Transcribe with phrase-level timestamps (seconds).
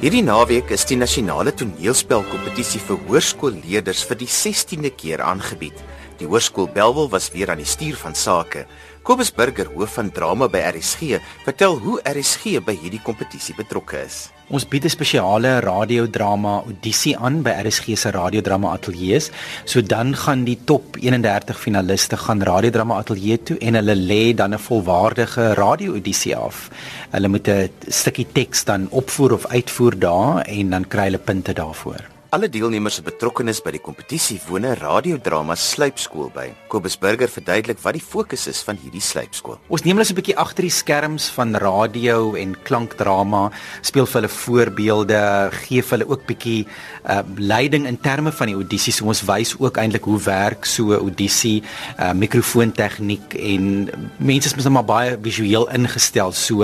[0.00, 5.76] Hierdie naweek is die nasionale toneelspelkompetisie vir hoërskoolleerders vir die 16de keer aangebied.
[6.20, 8.66] Die hoërskool Belwel was weer aan die stuur van sake.
[9.08, 11.16] Kobus Burger, hoof van drama by RSG,
[11.46, 14.28] vertel hoe RSG by hierdie kompetisie betrokke is.
[14.52, 19.20] Ons bied 'n spesiale radiodrama audisie aan by RSG se radiodrama ateljee.
[19.64, 24.52] So dan gaan die top 31 finaliste gaan radiodrama ateljee toe en hulle lê dan
[24.52, 26.68] 'n volwaardige radio audisie af.
[27.10, 31.52] Hulle moet 'n stukkie teks dan opvoer of uitvoer daar en dan kry hulle punte
[31.52, 32.19] daarvoor.
[32.30, 36.52] Alle deelnemers se betrokkenis by die kompetisie woon 'n radiodrama slypskool by.
[36.70, 39.58] Kobus Burger verduidelik wat die fokus is van hierdie slypskool.
[39.68, 43.50] Ons neem hulle so 'n bietjie agter die skerms van radio en klankdrama,
[43.82, 46.66] speel vir hulle voorbeelde, gee vir hulle ook bietjie
[47.04, 48.92] uh leiding in terme van die audisie.
[48.92, 51.64] So ons wys ook eintlik hoe werk so 'n audisie,
[51.98, 56.30] uh mikrofoontegniek en mense is mos nou maar baie visueel ingestel.
[56.32, 56.62] So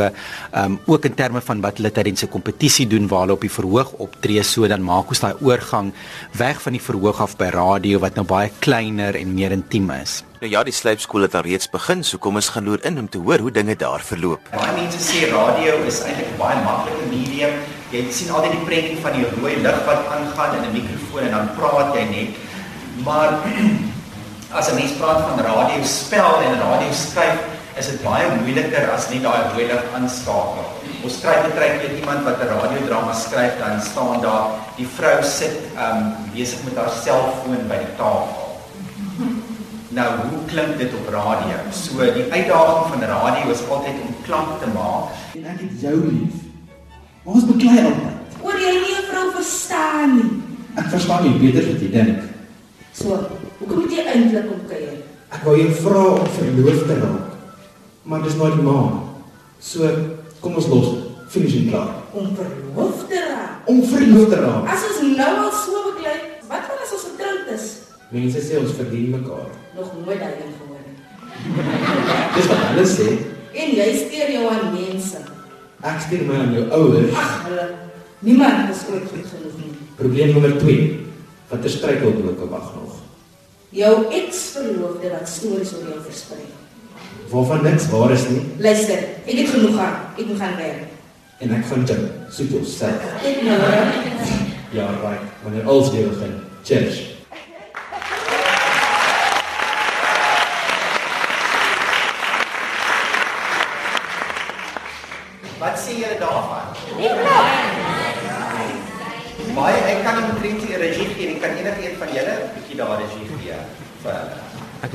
[0.54, 3.50] um ook in terme van wat hulle tydens 'n kompetisie doen waar hulle op die
[3.50, 5.92] verhoog optree, so dan maak ons daai oorgang
[6.36, 10.22] weg van die verhoog af by radio wat nou baie kleiner en meer intiem is.
[10.40, 13.08] Nou ja, die slypskool het al reeds begin, so kom ons gaan loer in om
[13.08, 14.50] te hoor hoe dinge daar verloop.
[14.52, 17.54] Baie mense sê radio is eintlik 'n baie maklike medium.
[17.90, 21.30] Jy sien altyd die prentjie van die rooi lig wat aangaan in 'n mikrofoon en
[21.30, 22.30] dan praat jy net.
[23.04, 23.40] Maar
[24.58, 29.10] as 'n mens praat van radio spel en radio skryf, is dit baie moeiliker as
[29.12, 30.64] net daai rooi lig aanskakel.
[31.04, 35.56] Ons kry baie keer iemand wat 'n radiodrama skryf dan staan daar die vrou sit
[35.86, 38.46] um besig met haar selfoon by die tafel.
[39.88, 41.56] Nou, hoe klink dit op radio?
[41.72, 45.12] So die uitdaging van radio is altyd om klank te maak.
[45.36, 46.34] En ek het jou lief.
[47.24, 48.40] Ons beklei altyd.
[48.42, 50.30] Oor jy nie 'n vrou verstaan nie.
[50.76, 52.18] Ek verstaan nie beter wat jy dink.
[52.92, 53.20] So,
[53.58, 54.96] hoekom moet jy eintlik kom kuier?
[55.30, 57.25] Ek wou jou vra om verloof te raak.
[58.06, 59.02] Maar dis nou die maan.
[59.58, 59.88] So
[60.46, 60.88] Kom ons los.
[61.32, 61.94] Finish en klaar.
[62.14, 63.68] Om verloof te raak.
[63.68, 64.68] Om verloof te raak.
[64.70, 67.64] As ons nou al so beklei, wat van as ons getroud is?
[68.14, 69.48] Mense sê ons verdien mekaar.
[69.74, 70.94] Nog nooit daai ding gehoor nie.
[72.36, 73.08] Dis wat hulle sê.
[73.56, 75.24] En jy steur jou aan mense.
[75.86, 77.16] Ek steur my aan jou ouers.
[77.18, 77.66] Ag, hulle
[78.28, 79.72] niemand is ooit goed genoeg nie.
[79.98, 80.86] Probleem nommer 2.
[81.50, 83.02] Watter struikelblokke wag nog?
[83.74, 86.46] Jou ex-verloofde wat stories oor jou versprei
[87.30, 88.42] waarvan niks waar is nie.
[88.58, 89.96] Luister, ek het genoeg aan.
[90.18, 90.86] Ek moet gaan werk.
[91.38, 91.98] En ek gaan jou
[92.30, 93.10] soet jou self.
[93.24, 93.60] Ek nou.
[94.72, 95.28] Ja, right.
[95.42, 96.40] Wanneer alles weer begin.
[96.62, 97.15] Cheers.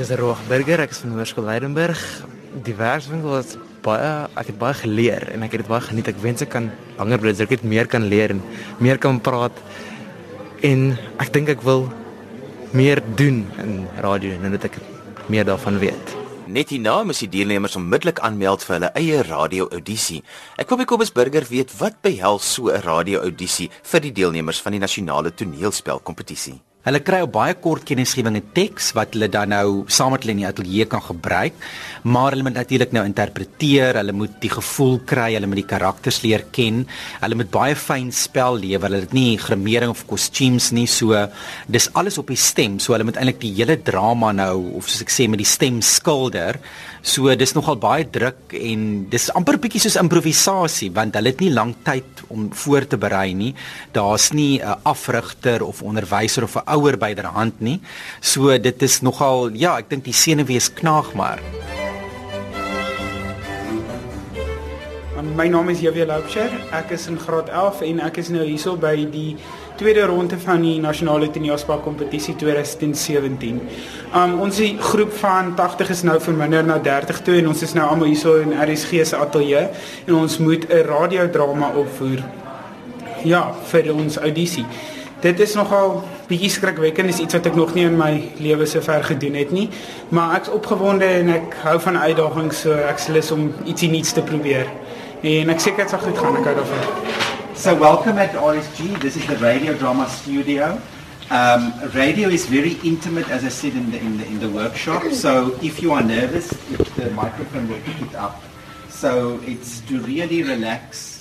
[0.02, 2.00] Is Roog Burger, ek is van Hoërskool Leidenburg.
[2.66, 3.52] Die werkswinkel het
[3.84, 4.08] baie
[4.40, 6.08] ek het baie geleer en ek het dit baie geniet.
[6.10, 8.40] Ek wens ek kan langer bly, ek meer kan leer en
[8.82, 9.54] meer kan praat.
[10.66, 11.86] En ek dink ek wil
[12.74, 14.80] meer doen in radio en dat ek
[15.30, 16.16] meer daarvan weet.
[16.50, 20.22] Net hierna moet die deelnemers onmiddellik aanmeld vir hulle eie radio audisie.
[20.58, 24.58] Ek wil by Kobus Burger weet wat behels so 'n radio audisie vir die deelnemers
[24.58, 26.58] van die nasionale toneelspel kompetisie.
[26.82, 30.32] Hulle kry op baie kort kennisgewing 'n teks wat hulle dan nou saam met hulle
[30.34, 31.54] in die ateljee kan gebruik,
[32.02, 36.22] maar hulle moet natuurlik nou interpreteer, hulle moet die gevoel kry, hulle moet die karakters
[36.24, 36.84] leer ken.
[37.20, 38.88] Hulle moet baie fyn spel lewer.
[38.90, 41.14] Hulle het nie grimering of kostuums nie, so
[41.68, 42.80] dis alles op die stem.
[42.80, 45.80] So hulle moet eintlik die hele drama nou of soos ek sê met die stem
[45.82, 46.58] skilder.
[47.02, 51.50] So dis nogal baie druk en dis amper bietjie soos improvisasie want hulle het nie
[51.50, 53.54] lank tyd om voor te berei nie.
[53.92, 57.78] Daar's nie 'n afrigter of onderwyser of 'n ouer byderhand nie.
[58.20, 61.42] So dit is nogal ja, ek dink die senuwees knaag maar.
[65.36, 66.50] My naam is Javier Loubser.
[66.74, 69.36] Ek is in graad 11 en ek is nou hierso by die
[69.80, 73.60] tweede ronde van die nasionale toneelspel kompetisie 2017.
[74.18, 77.72] Um ons die groep van 80 is nou verminder na 30 toe en ons is
[77.78, 79.62] nou almal hierso in RSG se ateljee
[80.08, 82.20] en ons moet 'n radiodrama opvoer.
[83.24, 84.66] Ja, vir ons audisie.
[85.22, 86.02] Dit is nogal
[86.32, 89.52] bietjie skrikwekkend, is iets wat ek nog nie in my lewe so ver gedoen het
[89.52, 89.68] nie,
[90.10, 94.14] maar ek's opgewonde en ek hou van uitdagings, so ek sal lus om ietsie nuuts
[94.16, 94.70] te probeer.
[95.22, 97.30] En ek seker dit sal goed gaan, ek hou daarvan.
[97.54, 98.98] So welcome at RSG.
[99.00, 100.78] This is the radio drama studio.
[101.30, 105.04] Um, radio is very intimate, as I said in the, in the in the workshop.
[105.12, 106.48] So if you are nervous,
[106.96, 108.42] the microphone will pick it up.
[108.88, 111.11] So it's to really relax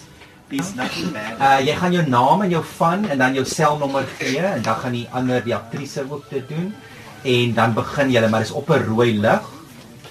[0.52, 1.40] Dis nothing bad.
[1.46, 4.76] Uh jy gaan jou naam en jou van en dan jou selnommer gee en dan
[4.76, 6.74] gaan die ander die aktrise ook dit doen
[7.24, 9.48] en dan begin jy maar dis op 'n rooi lig.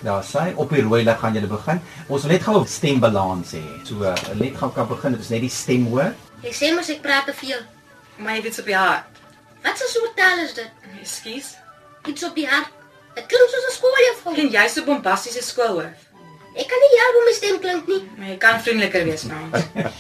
[0.01, 1.81] Daar sê op die rooi lig gaan jy begin.
[2.09, 3.65] Ons wil net gou stembalans hê.
[3.85, 6.15] So uh, net gou kan begin, dit is net die stem hoor.
[6.43, 7.61] Jy sê mos ek praat te veel.
[8.17, 9.05] Maar jy het iets op die hart.
[9.63, 10.71] Wat 'n soort taal is dit?
[11.01, 11.57] Ekskuus.
[12.09, 12.73] Iets op die hart.
[13.15, 14.35] Dit klink soos 'n skooljuffrou.
[14.41, 16.10] En jy so bombastiese skoolhoof.
[16.59, 18.01] Ek kan nie help hoe my stem klink nie.
[18.19, 19.53] Maar jy kan vriendeliker wees, man.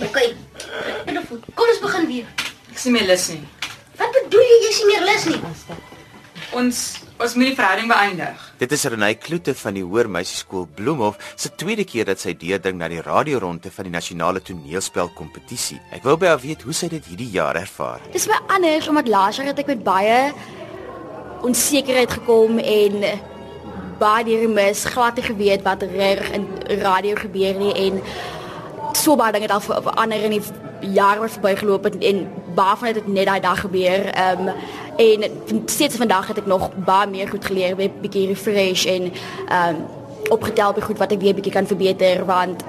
[0.06, 0.18] OK.
[1.54, 2.26] Kom ons begin weer.
[2.72, 3.44] Ek sien my lus nie.
[4.00, 5.40] Wat bedoel jy jy nie meer lus nie?
[6.58, 6.82] Ons
[7.20, 8.44] ons moet die verhouding beëindig.
[8.62, 12.88] Dit is Renay Kloete van die Hoërmeisieskool Bloemhof se tweede keer dat sy deurdring na
[12.88, 15.76] die radioronde van die nasionale toneelspelkompetisie.
[15.92, 18.00] Ek wou by haar weet hoe sy dit hierdie jaar ervaar.
[18.14, 20.16] Dis baie anders omdat laas jaar het ek met baie
[21.44, 23.04] onsekerheid gekom en
[24.00, 26.46] baie deur mis glad nie geweet wat reg in
[26.82, 28.00] radio gebeur nie en
[28.96, 30.42] so baie dinge het al ver- verander in die
[30.96, 34.06] jare verbygeloop het en waarvan het dit net daai dag gebeur.
[34.14, 34.48] Ehm
[35.00, 35.22] en
[35.64, 39.12] steeds vandag het ek nog baie meer goed geleer, weer bietjie refresh en
[39.48, 39.76] ehm
[40.30, 42.62] opgetel op die goed wat ek weer bietjie kan verbeter want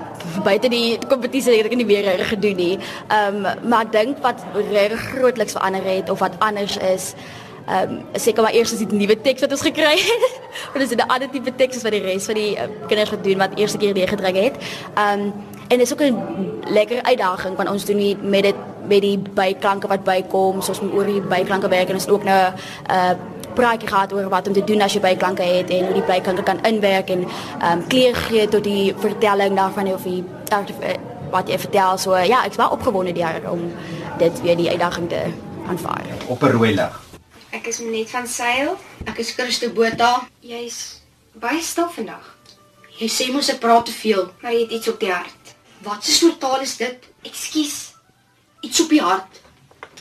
[0.43, 2.77] buite die kompetisie het ek nie weer reg gedoen nie.
[3.07, 7.13] Ehm maar ek dink wat reg grootliks verander het of wat anders is
[7.67, 10.39] Ehm um, seker maar eers is die nuwe teks wat ons gekry het.
[10.73, 13.37] Want dis 'n ander tipe teks as wat die res van die uh, kinders gedoen
[13.37, 14.55] wat eerste keer deurgedruk het.
[14.95, 15.33] Ehm um,
[15.71, 16.17] en dit is ook 'n
[16.67, 18.55] lekker uitdaging want ons doen nie met dit
[18.87, 22.23] met die byklanke wat bykom, soos met oor die byklanke werk en ons het ook
[22.23, 22.55] nou 'n
[22.91, 23.11] uh,
[23.53, 26.43] praatjie gehad oor wat om te doen as jy byklanke het en hoe die byklanke
[26.43, 27.25] kan inwerk en
[27.59, 30.95] ehm um, kleur gee tot die vertelling daarvan of die uh,
[31.31, 31.97] wat jy vertel.
[31.97, 33.71] So uh, ja, ek's baie opgewonde die jaar om
[34.17, 35.21] dit weer die uitdaging te
[35.67, 36.03] aanvaar.
[36.27, 37.10] Op 'n rooi lig.
[37.51, 38.77] Ek is net van Sail.
[39.07, 40.27] Ek is Christo Botha.
[40.45, 41.01] Jy's
[41.41, 42.25] baie stil vandag,
[43.01, 44.27] Jy sê mos ek praat te veel.
[44.41, 45.53] maar jy het iets op die hart.
[45.81, 46.99] Wat 'n soort taal is dit?
[47.23, 47.93] Ekskuus.
[48.61, 49.39] Iets op die hart.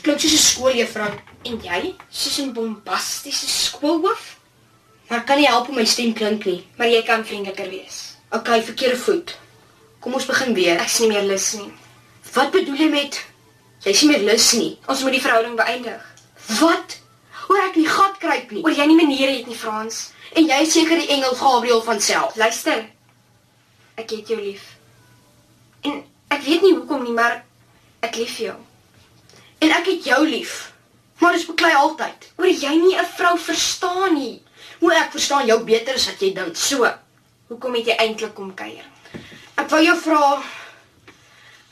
[0.01, 1.11] Klink soos 'n skooljuffrou.
[1.43, 1.95] En jy?
[2.09, 4.37] Soos 'n bombastiese skoolhoof,
[5.09, 6.67] Maar ek kan nie help hoe my stem klink nie.
[6.77, 8.15] maar jy kan vriendeliker wees.
[8.31, 9.37] OK, verkeerde voet.
[9.99, 10.79] Kom ons begin weer.
[10.79, 11.73] Ek's nie meer lus nie.
[12.33, 13.25] Wat bedoel jy met
[13.83, 14.79] jy's nie meer lus nie?
[14.87, 16.01] Ons moet die verhouding beëindig.
[16.59, 16.99] Wat?
[17.51, 18.61] Hoor ek nie gat kruip nie.
[18.63, 19.97] Oor jy nie maniere het nie, Frans.
[20.39, 22.37] En jy is seker die engel Gabriël van self.
[22.39, 22.85] Luister.
[23.99, 24.61] Ek het jou lief.
[25.83, 25.97] En
[26.31, 27.41] ek weet nie hoekom nie, maar
[28.07, 28.55] ek lief jou.
[29.59, 30.53] En ek het jou lief.
[31.19, 32.29] Maar dis beklei altyd.
[32.39, 34.41] Oor jy nie 'n vrou verstaan nie.
[34.79, 36.55] Hoe ek verstaan jou beter as wat jy dink.
[36.55, 36.87] So,
[37.51, 38.85] Hoekom het jy eintlik kom kuier?
[39.57, 40.41] ek wou jou vra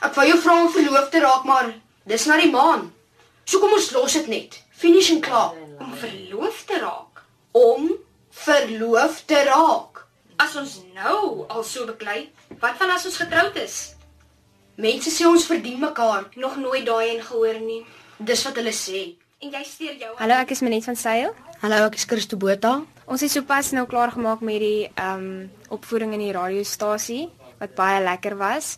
[0.02, 1.74] Ek wou jou vra om verloof te raak, maar
[2.06, 2.92] dis na die maan.
[3.46, 4.62] So kom ons los dit net.
[4.72, 5.54] Finish en klaar.
[6.00, 7.24] Verloof te raak.
[7.52, 7.90] Om
[8.30, 10.06] verloof te raak.
[10.40, 12.30] As ons nou al so beklei,
[12.62, 13.80] wat van as ons getroud is?
[14.80, 16.30] Mense sê ons verdien mekaar.
[16.40, 17.82] Nog nooit daai en gehoor nie.
[18.18, 19.02] Dis wat hulle sê.
[19.44, 20.14] En jy steur jou.
[20.22, 21.36] Hallo, ek is Manet van Sail.
[21.60, 22.78] Hallo, ek is Christo Botha.
[23.10, 27.28] Ons het sopas nou klaar gemaak met die ehm um, opvoering in die radiostasie
[27.60, 28.78] wat baie lekker was.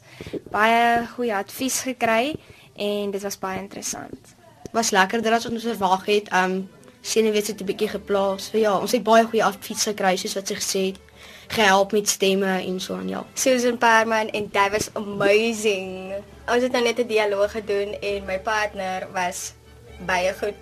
[0.49, 2.33] Baie goeie advies gekry
[2.73, 4.37] en dit was baie interessant.
[4.73, 6.33] Was lekkerder as ons verwag het.
[6.33, 6.63] Um
[7.01, 8.49] senuwees het 'n bietjie geplaas.
[8.49, 10.99] So ja, ons het baie goeie advies gekry soos wat sy gesê het.
[11.47, 13.25] Gehelp met stemme en so aan ja.
[13.33, 16.13] Susan Perman en that was amazing.
[16.47, 19.53] Ons het nou net 'n dialoog gedoen en my partner was
[20.05, 20.55] baie goed.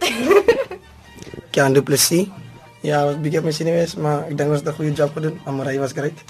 [1.51, 2.27] Kian Du Plessis.
[2.81, 5.41] Ja, was bietjie my senuwees, maar ek dink ons het 'n goeie job gedoen.
[5.45, 6.23] Amarai was great.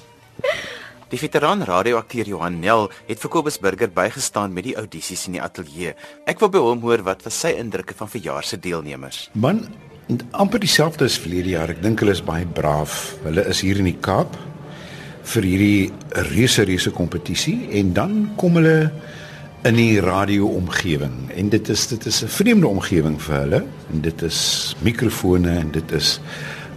[1.09, 5.41] Die veteraan radioakteur Johan Nel het vir Kobus Burger bygestaan met die audisies in die
[5.41, 5.95] ateljee.
[6.29, 9.29] Ek wil by hom hoor wat was sy indrukke van verjaar se deelnemers.
[9.33, 9.63] Man,
[10.31, 11.69] amper dieselfde as verlede jaar.
[11.69, 13.15] Ek dink hulle is baie braaf.
[13.23, 14.37] Hulle is hier in die Kaap
[15.29, 15.91] vir hierdie
[16.31, 18.91] reuse reuse kompetisie en dan kom hulle
[19.67, 23.61] in die radio omgewing en dit is dit is 'n vreemde omgewing vir hulle
[23.93, 26.19] en dit is mikrofone en dit is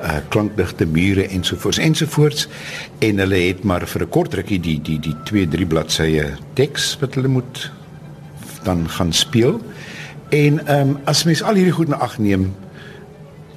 [0.03, 2.49] uh klankdigte mure ensovoorts ensovoorts
[2.99, 6.99] en hulle het maar vir 'n kort rukkie die die die 2 3 bladsye teks
[7.01, 7.71] wat hulle moet
[8.65, 9.61] dan gaan speel
[10.29, 12.55] en ehm um, as mens al hierdie goed na ag neem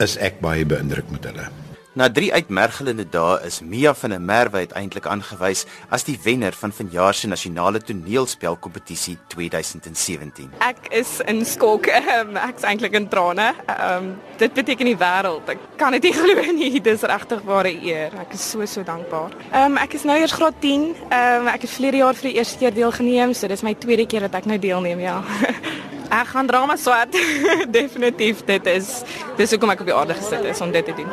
[0.03, 1.47] is ek baie beïndruk met hulle
[1.95, 5.61] Na 3 uitmergelende dae is Mia van der Merwe uiteindelik aangewys
[5.95, 10.49] as die wenner van vanjaar se nasionale toneelspelkompetisie 2017.
[10.59, 11.87] Ek is in skok.
[11.87, 13.47] Um, ek's eintlik in trane.
[13.63, 15.47] Ehm um, dit beteken die wêreld.
[15.47, 16.83] Ek kan dit nie glo nie.
[16.83, 18.11] Dis regtig ware eer.
[18.25, 19.31] Ek is so so dankbaar.
[19.53, 20.89] Ehm um, ek is nou eers graad 10.
[21.07, 24.03] Ehm um, ek het verlede jaar vir die eerste keer deelgeneem, so dis my tweede
[24.03, 25.21] keer dat ek nou deelneem, ja.
[26.09, 27.15] ek gaan drama swat.
[27.79, 29.01] Definitief dit is
[29.37, 31.09] dis hoekom ek op die aarde gesit is om dit te doen.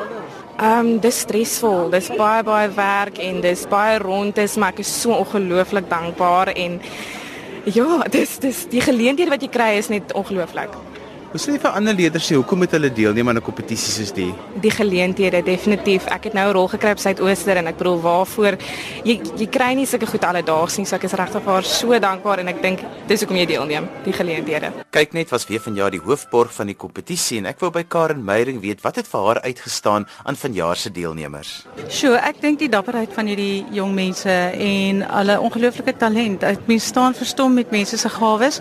[0.59, 1.91] Ehm um, dis stresvol.
[1.91, 6.81] Dis baie baie werk en dis baie rondes, maar ek is so ongelooflik dankbaar en
[7.65, 10.75] ja, dis dis die geleenthede wat jy kry is net ongelooflik.
[11.33, 14.13] Hoe sê jy vir ander leerders sê hoekom moet hulle deelneem aan 'n kompetisie soos
[14.13, 14.35] die?
[14.61, 16.05] Die geleenthede definitief.
[16.05, 18.59] Ek het nou 'n rol gekry op Suidooster en ek bedoel waarvoor
[19.03, 21.99] jy jy kry nie sulke goed alledaags nie, so ek is regtig vir haar so
[21.99, 24.73] dankbaar en ek dink dis hoekom jy deelneem, die geleenthede.
[24.91, 28.23] Kyk net was weer vanjaar die hoofborg van die kompetisie en ek wou by Karen
[28.25, 31.65] Meyering weet wat het vir haar uitgestaan aan vanjaar se deelnemers.
[31.89, 36.43] Sjoe, ek dink die dapperheid van hierdie jong mense en hulle ongelooflike talent.
[36.43, 38.61] Ek mens staan verstom met mense se gawes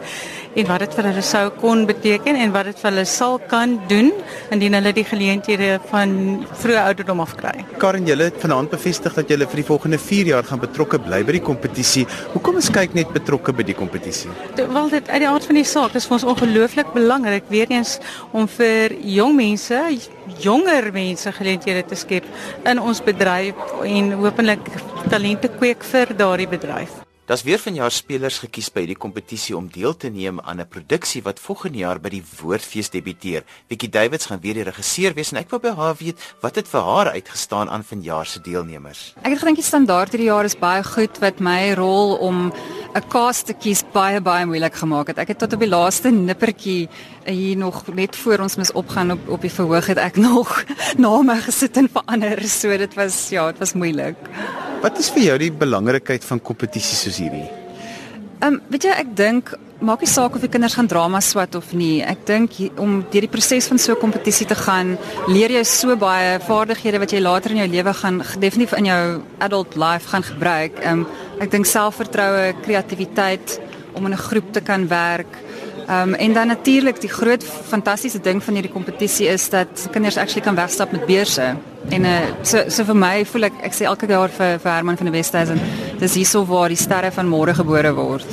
[0.56, 3.78] en wat dit vir hulle sou kon beteken en wat dit vir hulle sal kan
[3.90, 4.12] doen
[4.54, 6.14] indien hulle die geleenthede van
[6.62, 7.54] vroeë ouderdom af kry.
[7.82, 11.22] Karen, julle het vanaand bevestig dat julle vir die volgende 4 jaar gaan betrokke bly
[11.28, 12.06] by die kompetisie.
[12.36, 14.32] Hoekom is kyk net betrokke by die kompetisie?
[14.58, 17.98] Wel dit uit die aard van die saak is vir ons ongelooflik belangrik weer eens
[18.32, 19.84] om vir jong mense,
[20.42, 22.28] jonger mense geleenthede te skep
[22.66, 24.74] in ons bedryf en hopelik
[25.10, 27.01] talente kweek vir daardie bedryf.
[27.32, 31.22] Daar's weer vanjaar spelers gekies by die kompetisie om deel te neem aan 'n produksie
[31.24, 33.44] wat volgende jaar by die Woordfees debuteer.
[33.70, 36.68] Vicky Davids gaan weer die regisseur wees en ek wou by haar weet wat het
[36.68, 39.14] vir haar uitgestaan aan vanjaar se deelnemers.
[39.24, 42.52] Ek het gedink die standaard hierdie jaar is baie goed wat my rol om
[42.96, 45.18] 'n cast te kies baie baie moeilik gemaak het.
[45.18, 46.90] Ek het tot op die laaste nippertjie
[47.26, 50.66] hier nog net voor ons mis opgaan op op die verhoog het ek nog
[50.98, 52.44] name gesit en verander.
[52.50, 54.18] So dit was ja, dit was moeilik.
[54.82, 57.46] Wat is vir jou die belangrikheid van kompetisies soos hierdie?
[58.42, 59.52] Ehm um, weet jy ek dink
[59.86, 62.02] maak nie saak of die kinders gaan drama swat of nie.
[62.02, 64.98] Ek dink om deur die proses van so 'n kompetisie te gaan,
[65.28, 69.22] leer jy so baie vaardighede wat jy later in jou lewe gaan definitief in jou
[69.40, 70.74] adult life gaan gebruik.
[70.82, 71.08] Ehm um,
[71.40, 73.60] ek dink selfvertroue, kreatiwiteit
[73.94, 75.38] om in 'n groep te kan werk.
[75.88, 80.18] Ehm um, en dan natuurlik die groot fantastiese ding van hierdie kompetisie is dat kinders
[80.18, 81.56] actually kan wegstap met beurse.
[81.90, 84.98] En uh, so so vir my voel ek ek sê elke jaar vir vir Herman
[85.00, 85.62] van die Westhuizen,
[86.00, 88.28] dis hierso waar die sterre van môre gebore word.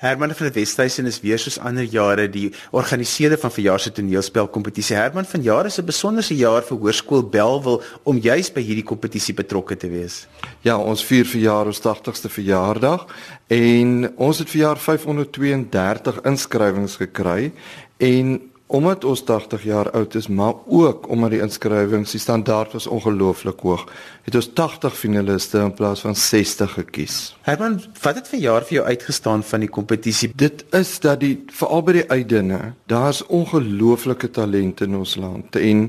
[0.00, 4.48] Herman van die Westhuizen is weer soos ander jare die organiseerder van verjaar se toneelspel
[4.48, 4.96] kompetisie.
[4.96, 9.34] Herman van jaar is 'n besonderse jaar vir Hoërskool Belwel om juis by hierdie kompetisie
[9.34, 10.26] betrokke te wees.
[10.62, 13.06] Ja, ons vier verjaar ons 80ste verjaardag
[13.48, 17.52] en ons het vir jaar 532 inskrywings gekry
[17.98, 22.86] en omdat ons 80 jaar oud is, maar ook omdat die inskrywings die standaard was
[22.86, 23.84] ongelooflik hoog,
[24.24, 27.18] het ons 80 finaliste in plaas van 60 gekies.
[27.44, 30.32] Herman, wat het vir jaar vir jou uitgestaan van die kompetisie?
[30.34, 35.86] Dit is dat die veral by die uitdinge, daar's ongelooflike talente in ons land en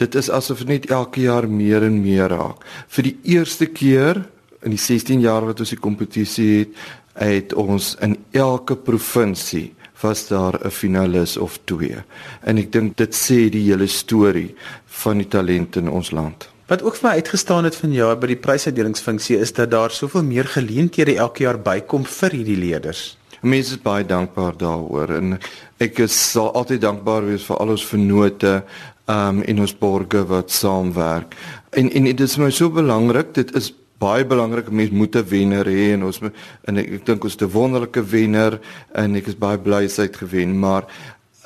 [0.00, 2.64] dit is asof net elke jaar meer en meer raak.
[2.88, 4.24] Vir die eerste keer
[4.64, 9.68] in die 16 jaar wat ons die kompetisie het, het ons in elke provinsie
[10.04, 11.96] was daar 'n finalis of twee.
[12.44, 16.48] En ek dink dit sê die hele storie van die talente in ons land.
[16.66, 20.44] Wat ook vir my uitgestaan het vanjaar by die prysuitdelingsfunksie is dat daar soveel meer
[20.44, 23.18] geleenthede elke jaar bykom vir hierdie leerders.
[23.42, 25.38] Mense is baie dankbaar daaroor en
[25.78, 28.62] ek is sal altyd dankbaar wees vir al ons vennote
[29.06, 31.36] um in ons borge wat saamwerk.
[31.70, 35.66] En en dit is my so belangrik, dit is baie belangrik mens moet 'n wenner
[35.66, 36.20] hê en ons
[36.68, 38.60] en ek, ek dink ons het 'n wonderlike wenner
[38.94, 40.84] en ek is baie bly sy het gewen maar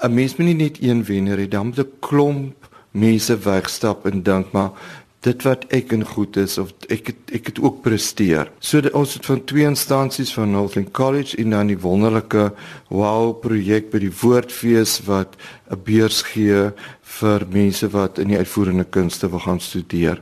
[0.03, 4.23] 'n mens moet nie net een wenner hê dan moet 'n klomp mense wegstap en
[4.23, 4.71] dink maar
[5.27, 8.53] dit wat ek en goed is of ek het, ek het ook presteer.
[8.63, 12.53] So dat ons het van twee instansies van Northern College en dan die wonderlike
[12.89, 15.37] wow projek by die Woordfees wat
[15.71, 16.71] 'n beurs gee
[17.03, 20.21] vir mense wat in die uitvoerende kunste wil gaan studeer.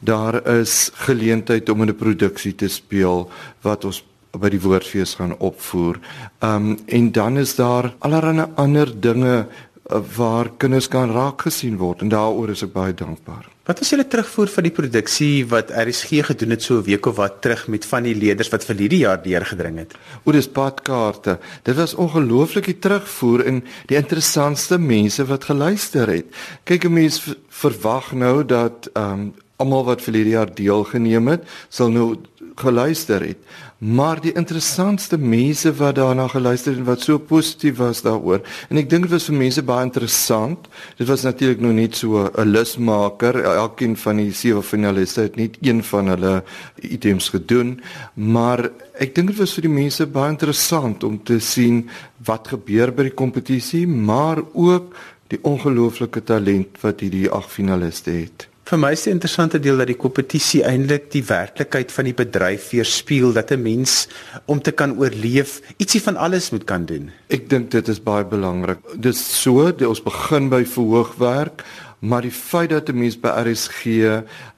[0.00, 3.30] Daar is geleentheid om in 'n produksie te speel
[3.62, 4.04] wat ons
[4.38, 6.00] by die Woordfees gaan opvoer.
[6.42, 9.46] Um en dan is daar allerlei ander dinge
[9.90, 13.44] waar kinders kan raak gesien word en daaroor is ek baie dankbaar.
[13.64, 17.16] Wat was julle terugvoer van die produksie wat RSG gedoen het so 'n week of
[17.16, 19.94] wat terug met van die leerders wat vir hierdie jaar deurgedring het?
[20.24, 21.38] O, dis padkaarte.
[21.62, 26.26] Dit was ongelooflik die terugvoer en die interessantste mense wat geluister het.
[26.64, 31.44] Kyk, 'n mens verwag nou dat ehm um, almal wat vir hierdie jaar deelgeneem het,
[31.68, 32.16] sal nou
[32.54, 33.38] geluister het.
[33.78, 38.40] Maar die interessantste mense wat daarna geluister het en wat so positief was daaroor.
[38.70, 40.68] En ek dink dit was vir mense baie interessant.
[40.96, 43.42] Dit was natuurlik nog net so 'n lusmaker.
[43.44, 46.44] Elkeen van die sewe finaliste het net een van hulle
[46.80, 47.80] items gedoen,
[48.14, 51.88] maar ek dink dit was vir die mense baie interessant om te sien
[52.24, 54.94] wat gebeur by die kompetisie, maar ook
[55.28, 58.53] die ongelooflike talent wat hierdie ag finaliste het.
[58.64, 62.70] Vir my is die interessante deel dat die kompetisie eintlik die werklikheid van die bedryf
[62.72, 64.08] weerspieël dat 'n mens
[64.46, 67.10] om te kan oorleef ietsie van alles moet kan doen.
[67.28, 68.78] Ek dink dit is baie belangrik.
[68.96, 71.62] Dis so, dat ons begin by verhoogwerk,
[72.00, 73.84] maar die feit dat 'n mens by RSG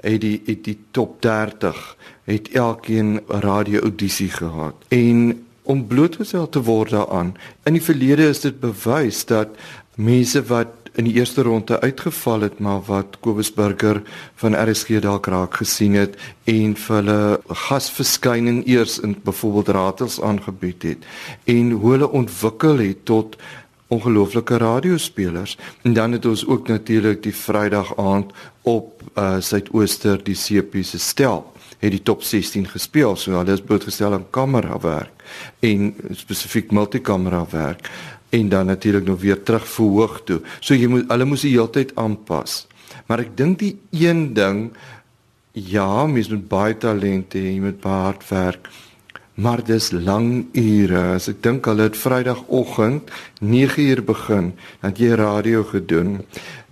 [0.00, 4.74] het die het die top 30 het elkeen radio audisie gehad.
[4.88, 7.34] En om blootgestel te word daaraan.
[7.64, 9.48] In die verlede is dit bewys dat
[9.96, 14.02] mense wat in die eerste ronde uitgeval het maar wat Kobus Burger
[14.40, 16.16] van RSG dalk raak gesien het
[16.48, 17.20] en vir hulle
[17.66, 21.06] gasverskyning eers in byvoorbeeld Ratels aangebied het
[21.44, 23.36] en hoe hulle ontwikkel het tot
[23.88, 25.58] ongelooflike radiospelers.
[25.82, 30.98] En dan het ons ook natuurlik die Vrydag aand op uh, Suidooster die CP se
[30.98, 33.16] stel het die top 16 gespeel.
[33.16, 35.24] So hulle is blootgestel aan kamera werk
[35.60, 37.90] en spesifiek multikamera werk
[38.30, 40.40] en dan natuurlik nog weer terug verhoog toe.
[40.60, 42.66] So jy moet hulle moes die hele tyd aanpas.
[43.06, 44.70] Maar ek dink die een ding
[45.56, 48.68] ja, mens moet baie talent hê, jy moet baie hard werk.
[49.36, 51.00] Maar dis lang ure.
[51.16, 53.10] As ek dink hulle het Vrydagoggend
[53.44, 56.22] 9uur begin, dan jy radio gedoen.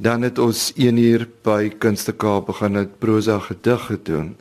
[0.00, 4.32] Dan het ons 1 uur by Kunste Kaap begin het prosa gedig gedoen.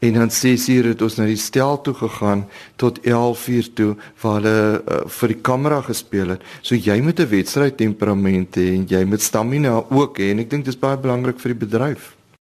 [0.00, 2.46] En dan 6 uur het ons na die stel toe gegaan
[2.80, 3.90] tot 11 uur toe
[4.22, 6.46] waar hulle uh, vir die kamera gespeel het.
[6.62, 10.50] So jy moet 'n wedstryd temperament hê en jy moet stamina ook hê en ek
[10.50, 12.16] dink dis baie belangrik vir die bedryf.